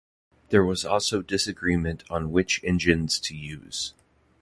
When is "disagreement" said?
1.21-2.03